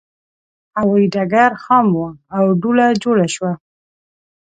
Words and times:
هوایي 0.77 1.07
ډګر 1.13 1.51
خام 1.63 1.87
و 1.97 2.01
او 2.37 2.45
دوړه 2.61 2.87
جوړه 3.03 3.27
شوه. 3.35 3.51